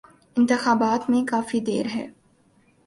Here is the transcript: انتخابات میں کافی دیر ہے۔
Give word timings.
انتخابات 0.37 1.09
میں 1.09 1.23
کافی 1.27 1.59
دیر 1.59 1.85
ہے۔ 1.95 2.07